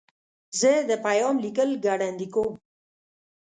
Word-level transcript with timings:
زه 0.59 0.71
د 0.89 0.91
پیام 1.05 1.35
لیکل 1.45 1.69
ګړندي 1.85 2.27
کوم. 2.33 2.53